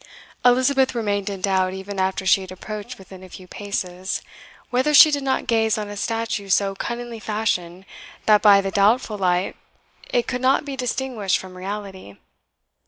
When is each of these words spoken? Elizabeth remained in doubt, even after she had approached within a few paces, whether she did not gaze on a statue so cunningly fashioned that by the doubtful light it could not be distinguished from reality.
Elizabeth 0.43 0.95
remained 0.95 1.29
in 1.29 1.41
doubt, 1.41 1.73
even 1.75 1.99
after 1.99 2.25
she 2.25 2.41
had 2.41 2.51
approached 2.51 2.97
within 2.97 3.21
a 3.23 3.29
few 3.29 3.47
paces, 3.47 4.23
whether 4.71 4.95
she 4.95 5.11
did 5.11 5.21
not 5.21 5.45
gaze 5.45 5.77
on 5.77 5.89
a 5.89 5.95
statue 5.95 6.49
so 6.49 6.73
cunningly 6.73 7.19
fashioned 7.19 7.85
that 8.25 8.41
by 8.41 8.61
the 8.61 8.71
doubtful 8.71 9.15
light 9.19 9.55
it 10.09 10.25
could 10.25 10.41
not 10.41 10.65
be 10.65 10.75
distinguished 10.75 11.37
from 11.37 11.55
reality. 11.55 12.17